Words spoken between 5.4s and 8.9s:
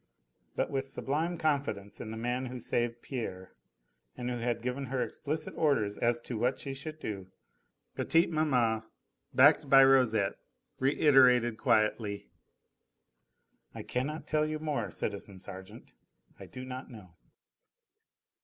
orders as to what she should do, petite maman,